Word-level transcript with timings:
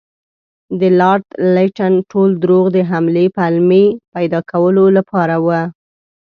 د 0.79 0.81
لارډ 0.99 1.25
لیټن 1.55 1.93
ټول 2.11 2.29
دروغ 2.43 2.65
د 2.75 2.77
حملې 2.91 3.25
پلمې 3.37 3.85
پیدا 4.13 4.39
کولو 4.51 4.85
لپاره 4.97 5.35
وو. 5.45 5.61